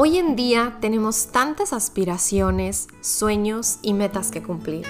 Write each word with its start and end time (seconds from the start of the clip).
Hoy 0.00 0.16
en 0.16 0.36
día 0.36 0.76
tenemos 0.80 1.32
tantas 1.32 1.72
aspiraciones, 1.72 2.86
sueños 3.00 3.80
y 3.82 3.94
metas 3.94 4.30
que 4.30 4.44
cumplir. 4.44 4.86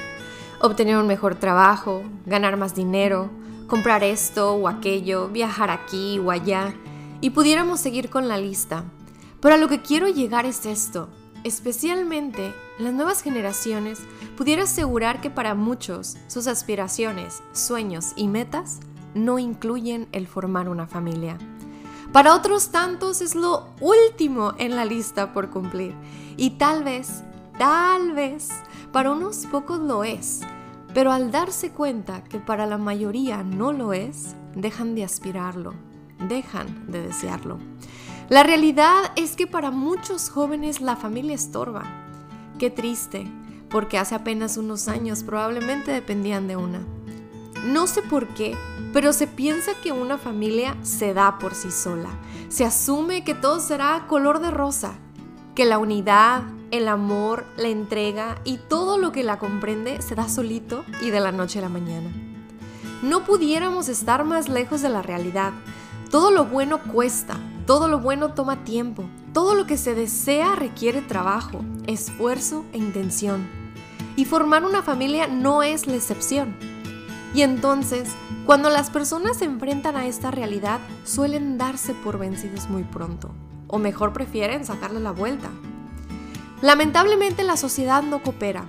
Obtener 0.61 0.99
un 0.99 1.07
mejor 1.07 1.35
trabajo, 1.35 2.03
ganar 2.27 2.59
más 2.59 2.75
dinero, 2.75 3.31
comprar 3.69 4.05
esto 4.05 4.53
o 4.53 4.69
aquello, 4.69 5.29
viajar 5.29 5.71
aquí 5.71 6.19
o 6.19 6.31
allá, 6.31 6.75
y 7.23 7.31
pudiéramos 7.31 7.81
seguir 7.81 8.11
con 8.11 8.29
la 8.29 8.37
lista. 8.37 8.85
Pero 9.41 9.55
a 9.55 9.57
lo 9.57 9.67
que 9.69 9.81
quiero 9.81 10.09
llegar 10.09 10.45
es 10.45 10.67
esto. 10.67 11.09
Especialmente 11.43 12.53
las 12.79 12.93
nuevas 12.93 13.23
generaciones, 13.23 14.01
pudiera 14.37 14.65
asegurar 14.65 15.23
que 15.23 15.31
para 15.31 15.55
muchos 15.55 16.19
sus 16.27 16.47
aspiraciones, 16.47 17.43
sueños 17.53 18.13
y 18.15 18.29
metas 18.29 18.81
no 19.15 19.39
incluyen 19.39 20.07
el 20.13 20.27
formar 20.27 20.69
una 20.69 20.87
familia. 20.87 21.39
Para 22.13 22.35
otros 22.35 22.71
tantos 22.71 23.21
es 23.21 23.35
lo 23.35 23.69
último 23.81 24.55
en 24.59 24.75
la 24.75 24.87
lista 24.87 25.35
por 25.35 25.51
cumplir. 25.51 25.95
Y 26.39 26.51
tal 26.51 26.83
vez, 26.83 27.23
tal 27.59 28.13
vez, 28.13 28.49
para 28.93 29.13
unos 29.13 29.47
pocos 29.47 29.79
lo 29.79 30.05
es. 30.05 30.41
Pero 30.95 31.13
al 31.13 31.31
darse 31.31 31.71
cuenta 31.71 32.25
que 32.25 32.39
para 32.39 32.65
la 32.65 32.79
mayoría 32.79 33.43
no 33.43 33.73
lo 33.73 33.93
es, 33.93 34.35
dejan 34.55 34.95
de 34.95 35.05
aspirarlo, 35.05 35.75
dejan 36.29 36.91
de 36.91 37.03
desearlo. 37.03 37.59
La 38.31 38.43
realidad 38.43 39.13
es 39.17 39.37
que 39.37 39.47
para 39.47 39.71
muchos 39.71 40.31
jóvenes 40.31 40.81
la 40.81 40.97
familia 40.97 41.35
estorba. 41.35 41.85
Qué 42.59 42.71
triste, 42.71 43.31
porque 43.69 43.99
hace 43.99 44.15
apenas 44.15 44.57
unos 44.57 44.89
años 44.89 45.23
probablemente 45.23 45.93
dependían 45.93 46.49
de 46.49 46.57
una. 46.57 46.81
No 47.65 47.87
sé 47.87 48.03
por 48.03 48.29
qué, 48.29 48.57
pero 48.93 49.13
se 49.13 49.27
piensa 49.27 49.73
que 49.83 49.93
una 49.93 50.17
familia 50.17 50.77
se 50.83 51.13
da 51.15 51.39
por 51.39 51.55
sí 51.55 51.71
sola. 51.71 52.11
Se 52.49 52.65
asume 52.65 53.25
que 53.25 53.35
todo 53.35 53.61
será 53.61 54.07
color 54.09 54.41
de 54.41 54.51
rosa, 54.51 54.95
que 55.55 55.65
la 55.65 55.79
unidad, 55.79 56.43
el 56.71 56.89
amor, 56.89 57.45
la 57.57 57.69
entrega 57.69 58.41
y 58.45 58.59
todo 58.59 58.99
lo 58.99 59.13
que 59.13 59.23
la 59.23 59.39
comprende 59.39 60.01
se 60.03 60.15
da 60.15 60.29
solito 60.29 60.85
y 61.01 61.11
de 61.11 61.21
la 61.21 61.33
noche 61.33 61.59
a 61.59 61.63
la 61.63 61.69
mañana. 61.69 62.11
No 63.03 63.25
pudiéramos 63.25 63.89
estar 63.89 64.25
más 64.25 64.49
lejos 64.49 64.83
de 64.83 64.89
la 64.89 65.03
realidad. 65.03 65.53
Todo 66.11 66.31
lo 66.31 66.47
bueno 66.47 66.79
cuesta, 66.83 67.39
todo 67.67 67.89
lo 67.89 68.01
bueno 68.01 68.35
toma 68.35 68.65
tiempo, 68.65 69.05
todo 69.33 69.55
lo 69.55 69.67
que 69.67 69.77
se 69.77 69.95
desea 69.95 70.55
requiere 70.57 71.03
trabajo, 71.03 71.65
esfuerzo 71.87 72.65
e 72.73 72.79
intención. 72.79 73.47
Y 74.17 74.25
formar 74.25 74.65
una 74.65 74.83
familia 74.83 75.29
no 75.29 75.63
es 75.63 75.87
la 75.87 75.95
excepción. 75.95 76.68
Y 77.35 77.43
entonces, 77.43 78.09
cuando 78.47 78.71
las 78.71 78.91
personas 78.91 79.37
se 79.39 79.45
enfrentan 79.45 79.97
a 79.97 80.07
esta 80.07 80.31
realidad, 80.31 80.81
suelen 81.05 81.59
darse 81.59 81.93
por 81.93 82.19
vencidos 82.19 82.71
muy 82.71 82.85
pronto, 82.85 83.31
o 83.67 83.79
mejor 83.79 84.13
prefieren 84.13 84.65
sacarle 84.65 85.01
la 85.01 85.11
vuelta. 85.11 85.51
Lamentablemente 86.63 87.45
la 87.45 87.57
sociedad 87.57 88.03
no 88.03 88.23
coopera 88.23 88.65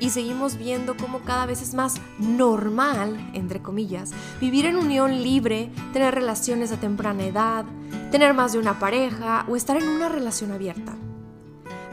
y 0.00 0.10
seguimos 0.10 0.56
viendo 0.56 0.96
cómo 0.96 1.20
cada 1.20 1.46
vez 1.46 1.62
es 1.62 1.74
más 1.74 2.00
normal, 2.18 3.30
entre 3.34 3.62
comillas, 3.62 4.10
vivir 4.40 4.66
en 4.66 4.76
unión 4.76 5.22
libre, 5.22 5.70
tener 5.92 6.14
relaciones 6.14 6.72
a 6.72 6.80
temprana 6.80 7.24
edad, 7.24 7.64
tener 8.10 8.34
más 8.34 8.52
de 8.52 8.58
una 8.58 8.78
pareja 8.78 9.44
o 9.48 9.56
estar 9.56 9.76
en 9.76 9.88
una 9.88 10.08
relación 10.08 10.50
abierta. 10.50 10.96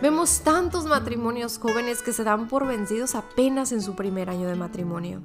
Vemos 0.02 0.42
tantos 0.42 0.86
matrimonios 0.86 1.60
jóvenes 1.60 2.02
que 2.02 2.14
se 2.14 2.23
dan 2.23 2.48
por 2.48 2.66
vencidos 2.66 3.16
apenas 3.16 3.72
en 3.72 3.82
su 3.82 3.95
primer 3.95 4.30
año 4.30 4.48
de 4.48 4.56
matrimonio 4.56 5.22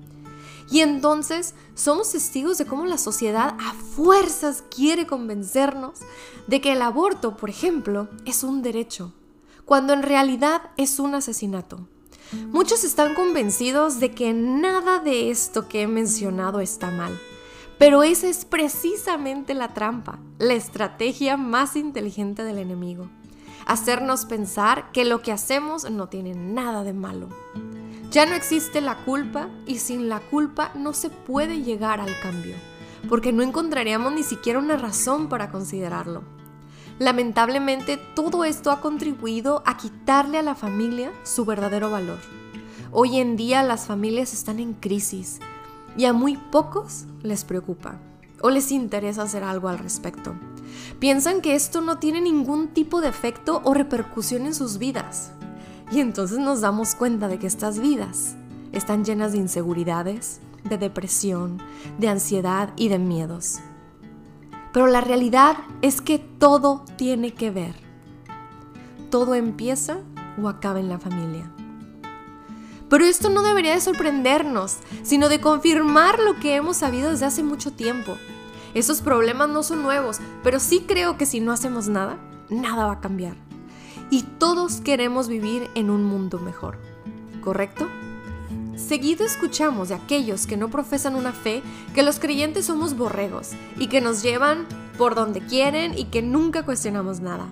y 0.73 0.81
entonces 0.81 1.55
somos 1.75 2.12
testigos 2.12 2.56
de 2.56 2.65
cómo 2.65 2.87
la 2.87 2.97
sociedad 2.97 3.56
a 3.61 3.75
fuerzas 3.75 4.65
quiere 4.75 5.06
convencernos 5.06 5.98
de 6.47 6.63
que 6.63 6.73
el 6.73 6.80
aborto, 6.80 7.36
por 7.36 7.51
ejemplo, 7.51 8.08
es 8.24 8.42
un 8.42 8.63
derecho, 8.63 9.13
cuando 9.67 9.92
en 9.92 10.02
realidad 10.02 10.63
es 10.79 10.98
un 10.98 11.14
asesinato. 11.14 11.86
Muchos 12.48 12.85
están 12.85 13.14
convencidos 13.14 14.01
de 14.01 14.13
que 14.13 14.33
nada 14.33 14.98
de 14.98 15.30
esto 15.30 15.69
que 15.69 15.83
he 15.83 15.86
mencionado 15.86 16.61
está 16.61 16.91
mal. 16.91 17.20
Pero 17.77 18.02
esa 18.02 18.29
es 18.29 18.47
precisamente 18.47 19.52
la 19.52 19.74
trampa, 19.74 20.20
la 20.39 20.55
estrategia 20.55 21.36
más 21.36 21.77
inteligente 21.77 22.45
del 22.45 22.57
enemigo. 22.57 23.11
Hacernos 23.67 24.24
pensar 24.24 24.91
que 24.92 25.05
lo 25.05 25.20
que 25.20 25.33
hacemos 25.33 25.91
no 25.91 26.08
tiene 26.08 26.35
nada 26.35 26.83
de 26.83 26.95
malo. 26.95 27.29
Ya 28.12 28.27
no 28.27 28.34
existe 28.34 28.83
la 28.83 28.96
culpa 29.06 29.48
y 29.67 29.78
sin 29.78 30.11
la 30.11 30.20
culpa 30.20 30.70
no 30.74 30.92
se 30.92 31.08
puede 31.08 31.62
llegar 31.62 31.98
al 31.98 32.12
cambio, 32.20 32.55
porque 33.08 33.33
no 33.33 33.42
encontraríamos 33.42 34.12
ni 34.12 34.23
siquiera 34.23 34.58
una 34.58 34.77
razón 34.77 35.30
para 35.30 35.50
considerarlo. 35.50 36.23
Lamentablemente 36.98 37.96
todo 37.96 38.45
esto 38.45 38.70
ha 38.70 38.83
contribuido 38.83 39.62
a 39.64 39.78
quitarle 39.78 40.36
a 40.36 40.42
la 40.42 40.55
familia 40.55 41.11
su 41.23 41.46
verdadero 41.46 41.90
valor. 41.90 42.18
Hoy 42.90 43.18
en 43.18 43.34
día 43.36 43.62
las 43.62 43.86
familias 43.86 44.34
están 44.34 44.61
en 44.61 44.74
crisis 44.74 45.40
y 45.96 46.05
a 46.05 46.12
muy 46.12 46.36
pocos 46.36 47.06
les 47.23 47.44
preocupa 47.44 47.96
o 48.42 48.50
les 48.50 48.73
interesa 48.73 49.23
hacer 49.23 49.42
algo 49.42 49.70
al 49.70 49.79
respecto. 49.79 50.34
Piensan 50.98 51.40
que 51.40 51.55
esto 51.55 51.80
no 51.80 51.98
tiene 51.98 52.20
ningún 52.20 52.68
tipo 52.68 53.00
de 53.00 53.08
efecto 53.08 53.62
o 53.64 53.73
repercusión 53.73 54.44
en 54.44 54.55
sus 54.55 54.77
vidas. 54.77 55.33
Y 55.92 56.01
entonces 56.01 56.39
nos 56.39 56.63
damos 56.63 56.95
cuenta 56.95 57.29
de 57.29 57.39
que 57.39 57.47
estas 57.47 57.79
vidas 57.79 58.35
están 58.73 59.05
llenas 59.05 59.33
de 59.33 59.39
inseguridades, 59.39 60.41
de 60.64 60.79
depresión, 60.79 61.58
de 61.98 62.08
ansiedad 62.08 62.73
y 62.77 62.89
de 62.89 62.98
miedos. 62.98 63.58
Pero 64.73 64.86
la 64.86 65.03
realidad 65.03 65.58
es 65.83 66.01
que 66.01 66.19
todo 66.19 66.83
tiene 66.97 67.35
que 67.35 67.51
ver. 67.51 67.75
Todo 69.11 69.35
empieza 69.35 69.98
o 70.42 70.48
acaba 70.48 70.80
en 70.80 70.89
la 70.89 70.98
familia. 70.98 71.53
Pero 72.89 73.05
esto 73.05 73.29
no 73.29 73.42
debería 73.42 73.74
de 73.74 73.80
sorprendernos, 73.83 74.79
sino 75.03 75.29
de 75.29 75.42
confirmar 75.42 76.19
lo 76.20 76.41
que 76.41 76.55
hemos 76.55 76.79
sabido 76.79 77.11
desde 77.11 77.27
hace 77.27 77.42
mucho 77.42 77.70
tiempo. 77.70 78.17
Esos 78.73 79.03
problemas 79.03 79.51
no 79.51 79.63
son 79.63 79.83
nuevos, 79.83 80.20
pero 80.42 80.59
sí 80.59 80.85
creo 80.89 81.19
que 81.19 81.27
si 81.27 81.41
no 81.41 81.53
hacemos 81.53 81.89
nada, 81.89 82.17
nada 82.48 82.86
va 82.86 82.92
a 82.92 83.01
cambiar 83.01 83.42
y 84.12 84.24
todos 84.24 84.83
queremos 84.83 85.27
vivir 85.27 85.70
en 85.74 85.89
un 85.89 86.05
mundo 86.05 86.39
mejor, 86.39 86.77
¿correcto? 87.40 87.89
Seguido 88.77 89.24
escuchamos 89.24 89.89
de 89.89 89.95
aquellos 89.95 90.46
que 90.46 90.58
no 90.58 90.68
profesan 90.68 91.14
una 91.14 91.33
fe 91.33 91.62
que 91.95 92.02
los 92.02 92.20
creyentes 92.20 92.67
somos 92.67 92.95
borregos 92.95 93.52
y 93.78 93.86
que 93.86 94.02
nos 94.02 94.23
llevan 94.23 94.67
por 94.98 95.14
donde 95.14 95.40
quieren 95.40 95.96
y 95.98 96.05
que 96.05 96.20
nunca 96.20 96.62
cuestionamos 96.62 97.20
nada. 97.20 97.46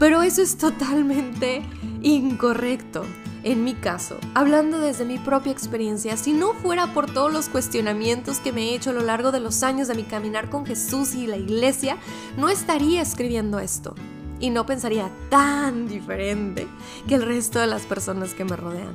Pero 0.00 0.22
eso 0.22 0.42
es 0.42 0.58
totalmente 0.58 1.62
incorrecto. 2.02 3.04
En 3.44 3.62
mi 3.62 3.74
caso, 3.74 4.16
hablando 4.34 4.78
desde 4.78 5.04
mi 5.04 5.18
propia 5.18 5.52
experiencia, 5.52 6.16
si 6.16 6.32
no 6.32 6.52
fuera 6.54 6.92
por 6.94 7.12
todos 7.12 7.32
los 7.32 7.48
cuestionamientos 7.48 8.40
que 8.40 8.50
me 8.50 8.70
he 8.70 8.74
hecho 8.74 8.90
a 8.90 8.94
lo 8.94 9.02
largo 9.02 9.30
de 9.30 9.38
los 9.38 9.62
años 9.62 9.86
de 9.86 9.94
mi 9.94 10.02
caminar 10.02 10.50
con 10.50 10.66
Jesús 10.66 11.14
y 11.14 11.28
la 11.28 11.36
iglesia, 11.36 11.96
no 12.36 12.48
estaría 12.48 13.02
escribiendo 13.02 13.60
esto 13.60 13.94
y 14.42 14.50
no 14.50 14.66
pensaría 14.66 15.08
tan 15.30 15.88
diferente 15.88 16.66
que 17.06 17.14
el 17.14 17.22
resto 17.22 17.60
de 17.60 17.68
las 17.68 17.82
personas 17.82 18.34
que 18.34 18.44
me 18.44 18.56
rodean. 18.56 18.92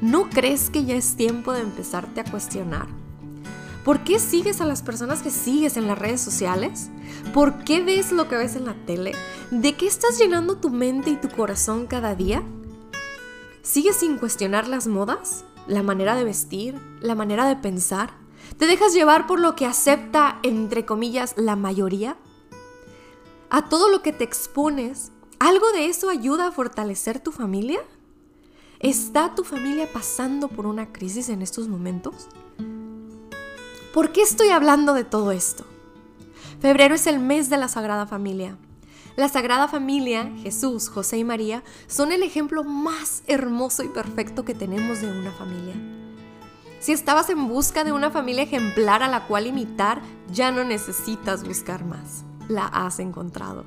¿No 0.00 0.28
crees 0.28 0.70
que 0.70 0.84
ya 0.84 0.96
es 0.96 1.14
tiempo 1.14 1.52
de 1.52 1.60
empezarte 1.60 2.20
a 2.20 2.24
cuestionar? 2.24 2.88
¿Por 3.84 4.00
qué 4.00 4.18
sigues 4.18 4.60
a 4.60 4.66
las 4.66 4.82
personas 4.82 5.22
que 5.22 5.30
sigues 5.30 5.76
en 5.76 5.86
las 5.86 5.98
redes 5.98 6.20
sociales? 6.20 6.90
¿Por 7.32 7.62
qué 7.64 7.82
ves 7.82 8.10
lo 8.10 8.28
que 8.28 8.36
ves 8.36 8.56
en 8.56 8.64
la 8.64 8.74
tele? 8.74 9.12
¿De 9.52 9.74
qué 9.76 9.86
estás 9.86 10.18
llenando 10.18 10.56
tu 10.56 10.68
mente 10.68 11.10
y 11.10 11.16
tu 11.16 11.28
corazón 11.28 11.86
cada 11.86 12.16
día? 12.16 12.42
¿Sigues 13.62 13.96
sin 13.96 14.18
cuestionar 14.18 14.66
las 14.66 14.88
modas? 14.88 15.44
¿La 15.68 15.84
manera 15.84 16.16
de 16.16 16.24
vestir? 16.24 16.74
¿La 17.00 17.14
manera 17.14 17.46
de 17.46 17.56
pensar? 17.56 18.14
¿Te 18.58 18.66
dejas 18.66 18.94
llevar 18.94 19.28
por 19.28 19.38
lo 19.38 19.54
que 19.54 19.64
acepta, 19.64 20.40
entre 20.42 20.84
comillas, 20.84 21.34
la 21.36 21.54
mayoría? 21.54 22.16
A 23.54 23.68
todo 23.68 23.88
lo 23.88 24.02
que 24.02 24.12
te 24.12 24.24
expones, 24.24 25.12
¿algo 25.38 25.70
de 25.70 25.86
eso 25.86 26.10
ayuda 26.10 26.48
a 26.48 26.50
fortalecer 26.50 27.20
tu 27.20 27.30
familia? 27.30 27.78
¿Está 28.80 29.36
tu 29.36 29.44
familia 29.44 29.88
pasando 29.92 30.48
por 30.48 30.66
una 30.66 30.92
crisis 30.92 31.28
en 31.28 31.40
estos 31.40 31.68
momentos? 31.68 32.26
¿Por 33.92 34.10
qué 34.10 34.22
estoy 34.22 34.48
hablando 34.48 34.92
de 34.92 35.04
todo 35.04 35.30
esto? 35.30 35.64
Febrero 36.58 36.96
es 36.96 37.06
el 37.06 37.20
mes 37.20 37.48
de 37.48 37.56
la 37.56 37.68
Sagrada 37.68 38.08
Familia. 38.08 38.58
La 39.14 39.28
Sagrada 39.28 39.68
Familia, 39.68 40.32
Jesús, 40.42 40.88
José 40.88 41.18
y 41.18 41.24
María, 41.24 41.62
son 41.86 42.10
el 42.10 42.24
ejemplo 42.24 42.64
más 42.64 43.22
hermoso 43.28 43.84
y 43.84 43.88
perfecto 43.88 44.44
que 44.44 44.56
tenemos 44.56 45.00
de 45.00 45.16
una 45.16 45.30
familia. 45.30 45.76
Si 46.80 46.90
estabas 46.90 47.30
en 47.30 47.46
busca 47.46 47.84
de 47.84 47.92
una 47.92 48.10
familia 48.10 48.42
ejemplar 48.42 49.04
a 49.04 49.08
la 49.08 49.28
cual 49.28 49.46
imitar, 49.46 50.02
ya 50.32 50.50
no 50.50 50.64
necesitas 50.64 51.44
buscar 51.44 51.84
más 51.84 52.24
la 52.48 52.66
has 52.66 52.98
encontrado. 52.98 53.64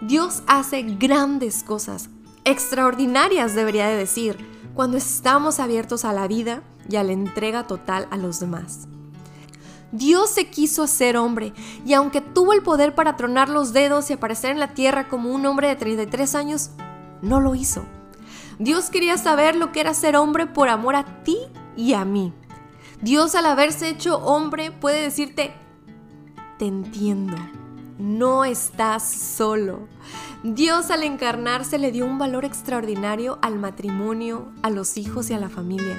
Dios 0.00 0.42
hace 0.46 0.82
grandes 0.82 1.62
cosas, 1.62 2.08
extraordinarias 2.44 3.54
debería 3.54 3.88
de 3.88 3.96
decir, 3.96 4.36
cuando 4.74 4.96
estamos 4.96 5.58
abiertos 5.58 6.04
a 6.04 6.12
la 6.12 6.28
vida 6.28 6.62
y 6.88 6.96
a 6.96 7.02
la 7.02 7.12
entrega 7.12 7.66
total 7.66 8.06
a 8.10 8.16
los 8.16 8.38
demás. 8.38 8.86
Dios 9.90 10.30
se 10.30 10.50
quiso 10.50 10.82
hacer 10.82 11.16
hombre 11.16 11.52
y 11.84 11.94
aunque 11.94 12.20
tuvo 12.20 12.52
el 12.52 12.62
poder 12.62 12.94
para 12.94 13.16
tronar 13.16 13.48
los 13.48 13.72
dedos 13.72 14.10
y 14.10 14.12
aparecer 14.12 14.50
en 14.50 14.60
la 14.60 14.74
tierra 14.74 15.08
como 15.08 15.30
un 15.30 15.46
hombre 15.46 15.68
de 15.68 15.76
33 15.76 16.34
años, 16.34 16.70
no 17.22 17.40
lo 17.40 17.54
hizo. 17.54 17.84
Dios 18.58 18.90
quería 18.90 19.16
saber 19.16 19.56
lo 19.56 19.72
que 19.72 19.80
era 19.80 19.94
ser 19.94 20.16
hombre 20.16 20.46
por 20.46 20.68
amor 20.68 20.94
a 20.94 21.22
ti 21.22 21.38
y 21.76 21.94
a 21.94 22.04
mí. 22.04 22.32
Dios 23.00 23.34
al 23.34 23.46
haberse 23.46 23.88
hecho 23.88 24.18
hombre 24.18 24.72
puede 24.72 25.02
decirte, 25.02 25.54
te 26.58 26.66
entiendo, 26.66 27.36
no 27.98 28.44
estás 28.44 29.02
solo. 29.08 29.88
Dios 30.42 30.90
al 30.90 31.02
encarnarse 31.02 31.78
le 31.78 31.90
dio 31.90 32.06
un 32.06 32.18
valor 32.18 32.44
extraordinario 32.44 33.38
al 33.42 33.58
matrimonio, 33.58 34.52
a 34.62 34.70
los 34.70 34.96
hijos 34.96 35.30
y 35.30 35.34
a 35.34 35.38
la 35.38 35.48
familia. 35.48 35.96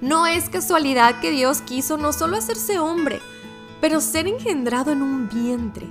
No 0.00 0.26
es 0.26 0.48
casualidad 0.48 1.20
que 1.20 1.30
Dios 1.30 1.60
quiso 1.60 1.96
no 1.96 2.12
solo 2.12 2.36
hacerse 2.36 2.78
hombre, 2.78 3.20
pero 3.80 4.00
ser 4.00 4.26
engendrado 4.26 4.92
en 4.92 5.02
un 5.02 5.28
vientre. 5.28 5.86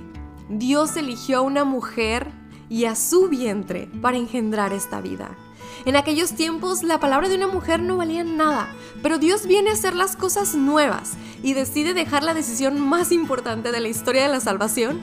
Dios 0.48 0.96
eligió 0.96 1.38
a 1.38 1.42
una 1.42 1.64
mujer 1.64 2.32
y 2.68 2.84
a 2.84 2.94
su 2.94 3.28
vientre 3.28 3.88
para 4.00 4.16
engendrar 4.16 4.72
esta 4.72 5.00
vida. 5.00 5.36
En 5.84 5.96
aquellos 5.96 6.32
tiempos 6.32 6.82
la 6.82 7.00
palabra 7.00 7.28
de 7.28 7.36
una 7.36 7.46
mujer 7.46 7.80
no 7.80 7.96
valía 7.96 8.24
nada, 8.24 8.68
pero 9.02 9.18
Dios 9.18 9.46
viene 9.46 9.70
a 9.70 9.74
hacer 9.74 9.94
las 9.94 10.16
cosas 10.16 10.54
nuevas 10.54 11.14
y 11.42 11.54
decide 11.54 11.94
dejar 11.94 12.22
la 12.24 12.34
decisión 12.34 12.80
más 12.80 13.12
importante 13.12 13.72
de 13.72 13.80
la 13.80 13.88
historia 13.88 14.22
de 14.22 14.28
la 14.28 14.40
salvación 14.40 15.00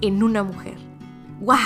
en 0.00 0.22
una 0.22 0.42
mujer. 0.42 0.76
¡Wow! 1.40 1.56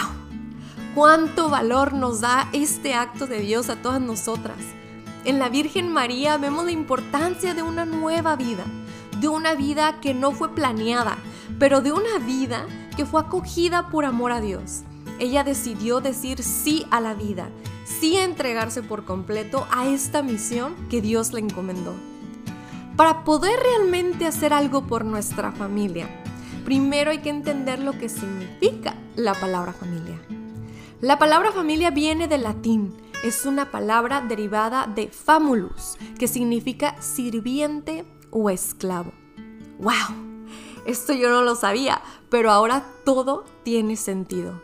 ¿Cuánto 0.94 1.50
valor 1.50 1.92
nos 1.92 2.22
da 2.22 2.48
este 2.52 2.94
acto 2.94 3.26
de 3.26 3.40
Dios 3.40 3.68
a 3.68 3.76
todas 3.76 4.00
nosotras? 4.00 4.56
En 5.26 5.38
la 5.38 5.50
Virgen 5.50 5.92
María 5.92 6.38
vemos 6.38 6.64
la 6.64 6.70
importancia 6.70 7.52
de 7.52 7.62
una 7.62 7.84
nueva 7.84 8.36
vida, 8.36 8.64
de 9.20 9.28
una 9.28 9.54
vida 9.54 10.00
que 10.00 10.14
no 10.14 10.32
fue 10.32 10.54
planeada, 10.54 11.18
pero 11.58 11.82
de 11.82 11.92
una 11.92 12.18
vida 12.18 12.64
que 12.96 13.04
fue 13.04 13.20
acogida 13.20 13.88
por 13.88 14.06
amor 14.06 14.32
a 14.32 14.40
Dios. 14.40 14.84
Ella 15.18 15.44
decidió 15.44 16.00
decir 16.00 16.42
sí 16.42 16.86
a 16.90 17.00
la 17.00 17.14
vida, 17.14 17.48
sí 17.84 18.16
a 18.16 18.24
entregarse 18.24 18.82
por 18.82 19.04
completo 19.04 19.66
a 19.70 19.86
esta 19.86 20.22
misión 20.22 20.74
que 20.88 21.00
Dios 21.00 21.32
le 21.32 21.40
encomendó. 21.40 21.94
Para 22.96 23.24
poder 23.24 23.58
realmente 23.60 24.26
hacer 24.26 24.52
algo 24.52 24.86
por 24.86 25.04
nuestra 25.04 25.52
familia, 25.52 26.08
primero 26.64 27.10
hay 27.10 27.18
que 27.18 27.30
entender 27.30 27.78
lo 27.78 27.98
que 27.98 28.08
significa 28.08 28.94
la 29.14 29.34
palabra 29.34 29.72
familia. 29.72 30.20
La 31.00 31.18
palabra 31.18 31.52
familia 31.52 31.90
viene 31.90 32.26
del 32.26 32.42
latín 32.42 32.94
es 33.22 33.46
una 33.46 33.70
palabra 33.70 34.20
derivada 34.20 34.86
de 34.86 35.08
famulus, 35.08 35.96
que 36.18 36.28
significa 36.28 37.00
sirviente 37.00 38.04
o 38.30 38.50
esclavo. 38.50 39.12
¡Wow! 39.78 39.94
Esto 40.86 41.12
yo 41.12 41.28
no 41.28 41.42
lo 41.42 41.56
sabía, 41.56 42.00
pero 42.30 42.50
ahora 42.50 42.86
todo 43.04 43.44
tiene 43.64 43.96
sentido. 43.96 44.62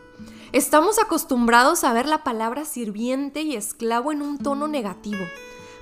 Estamos 0.52 0.99
acostumbrados 0.99 1.82
a 1.82 1.94
ver 1.94 2.04
la 2.04 2.25
palabra 2.25 2.66
sirviente 2.66 3.40
y 3.40 3.56
esclavo 3.56 4.12
en 4.12 4.20
un 4.20 4.37
tono 4.37 4.69
negativo, 4.69 5.25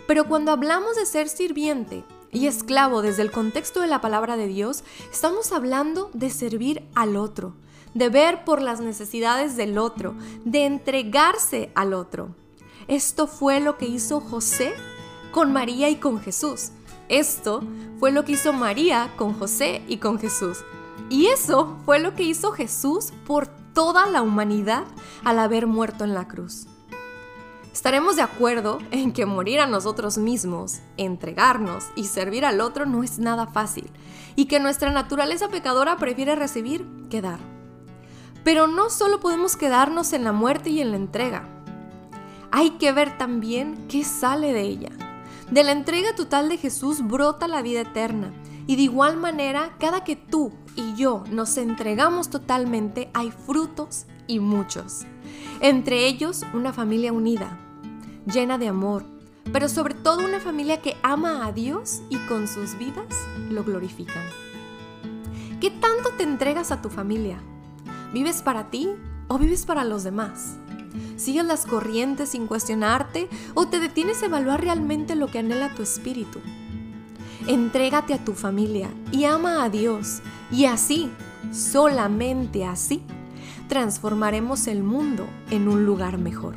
pero 0.07 0.29
cuando 0.29 0.53
hablamos 0.53 0.95
de 0.95 1.07
ser 1.07 1.29
sirviente 1.29 2.05
y 2.31 2.47
esclavo 2.47 3.03
desde 3.03 3.23
el 3.23 3.33
contexto 3.33 3.81
de 3.81 3.89
la 3.89 4.01
palabra 4.01 4.37
de 4.37 4.47
Dios, 4.47 4.85
estamos 5.11 5.51
hablando 5.51 6.09
de 6.13 6.31
servir 6.31 6.89
al 6.95 7.17
otro, 7.17 7.57
de 7.95 8.11
ver 8.11 8.45
por 8.45 8.63
las 8.63 8.79
necesidades 8.81 9.57
del 9.57 9.77
otro, 9.77 10.15
de 10.45 10.67
entregarse 10.67 11.73
al 11.75 11.93
otro. 11.93 12.37
Esto 12.87 13.27
fue 13.27 13.59
lo 13.59 13.77
que 13.77 13.87
hizo 13.87 14.21
José 14.21 14.73
con 15.33 15.53
María 15.53 15.91
y 15.91 15.97
con 15.97 16.21
Jesús. 16.21 16.71
Esto 17.09 17.65
fue 17.99 18.13
lo 18.13 18.25
que 18.25 18.33
hizo 18.33 18.53
María 18.53 19.13
con 19.17 19.35
José 19.35 19.83
y 19.89 19.97
con 19.97 20.21
Jesús. 20.21 20.59
Y 21.09 21.27
eso 21.27 21.77
fue 21.85 21.99
lo 21.99 22.15
que 22.15 22.23
hizo 22.23 22.53
Jesús 22.53 23.13
por 23.27 23.60
toda 23.73 24.07
la 24.07 24.23
humanidad 24.23 24.85
al 25.25 25.39
haber 25.39 25.67
muerto 25.67 26.05
en 26.05 26.15
la 26.15 26.29
cruz. 26.29 26.67
Estaremos 27.73 28.17
de 28.17 28.23
acuerdo 28.23 28.79
en 28.91 29.13
que 29.13 29.27
morir 29.27 29.61
a 29.61 29.67
nosotros 29.67 30.19
mismos, 30.19 30.81
entregarnos 30.97 31.87
y 31.95 32.05
servir 32.05 32.45
al 32.45 32.61
otro 32.61 32.85
no 32.85 33.03
es 33.03 33.19
nada 33.19 33.47
fácil 33.47 33.91
y 34.37 34.47
que 34.47 34.61
nuestra 34.61 34.91
naturaleza 34.91 35.49
pecadora 35.49 35.97
prefiere 35.97 36.35
recibir 36.35 36.87
que 37.11 37.23
dar. 37.23 37.39
Pero 38.43 38.67
no 38.67 38.91
solo 38.91 39.21
podemos 39.21 39.57
quedarnos 39.57 40.13
en 40.13 40.25
la 40.25 40.33
muerte 40.33 40.71
y 40.71 40.81
en 40.81 40.91
la 40.91 40.97
entrega, 40.97 41.49
hay 42.51 42.71
que 42.71 42.93
ver 42.93 43.17
también 43.17 43.87
qué 43.89 44.05
sale 44.05 44.53
de 44.53 44.63
ella. 44.63 44.91
De 45.51 45.63
la 45.63 45.73
entrega 45.73 46.15
total 46.15 46.49
de 46.49 46.57
Jesús 46.57 47.07
brota 47.07 47.47
la 47.49 47.63
vida 47.63 47.81
eterna. 47.81 48.33
Y 48.71 48.77
de 48.77 48.83
igual 48.83 49.17
manera, 49.17 49.75
cada 49.81 50.05
que 50.05 50.15
tú 50.15 50.53
y 50.77 50.95
yo 50.95 51.25
nos 51.29 51.57
entregamos 51.57 52.31
totalmente, 52.31 53.11
hay 53.15 53.33
frutos 53.33 54.07
y 54.29 54.39
muchos. 54.39 55.07
Entre 55.61 56.07
ellos, 56.07 56.47
una 56.55 56.73
familia 56.73 57.13
unida, 57.13 57.59
llena 58.33 58.59
de 58.59 58.69
amor, 58.69 59.05
pero 59.53 59.69
sobre 59.69 59.95
todo 59.95 60.25
una 60.25 60.39
familia 60.39 60.81
que 60.81 60.97
ama 61.03 61.45
a 61.45 61.51
Dios 61.51 62.03
y 62.11 62.17
con 62.29 62.47
sus 62.47 62.79
vidas 62.79 63.09
lo 63.51 63.65
glorifican. 63.65 64.23
¿Qué 65.61 65.73
tanto 65.73 66.11
te 66.17 66.23
entregas 66.23 66.71
a 66.71 66.81
tu 66.81 66.91
familia? 66.91 67.43
¿Vives 68.13 68.41
para 68.41 68.71
ti 68.71 68.89
o 69.27 69.37
vives 69.37 69.67
para 69.67 69.83
los 69.83 70.05
demás? 70.05 70.59
¿Sigues 71.17 71.45
las 71.45 71.67
corrientes 71.67 72.29
sin 72.29 72.47
cuestionarte 72.47 73.29
o 73.55 73.67
te 73.67 73.81
detienes 73.81 74.23
a 74.23 74.27
evaluar 74.27 74.61
realmente 74.61 75.17
lo 75.17 75.27
que 75.27 75.41
anhela 75.41 75.75
tu 75.75 75.83
espíritu? 75.83 76.39
Entrégate 77.47 78.15
a 78.15 78.19
tu 78.19 78.35
familia 78.35 78.91
y 79.13 79.25
ama 79.25 79.65
a 79.65 79.71
Dios 79.71 80.21
y 80.53 80.67
así, 80.67 81.11
solamente 81.53 82.65
así, 82.65 83.03
transformaremos 83.69 84.67
el 84.67 84.83
mundo 84.83 85.27
en 85.51 85.69
un 85.69 85.87
lugar 85.87 86.19
mejor. 86.19 86.55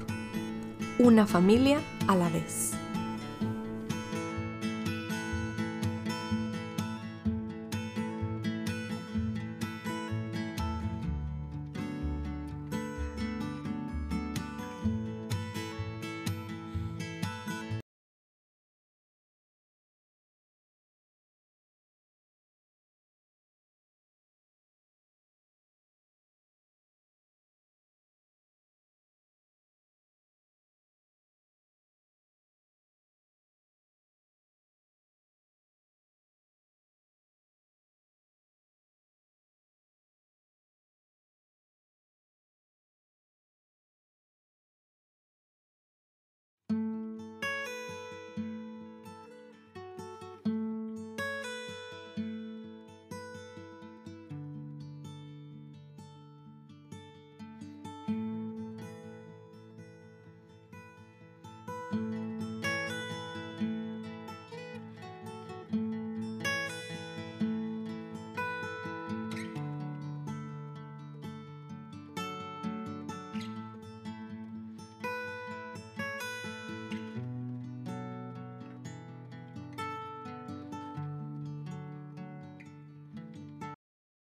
Una 0.99 1.25
familia 1.25 1.79
a 2.07 2.15
la 2.15 2.29
vez. 2.29 2.71